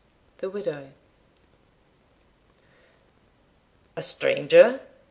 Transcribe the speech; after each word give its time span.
The 0.39 0.49
Widow. 0.49 0.93
"A 3.95 4.01
stranger!" 4.01 4.81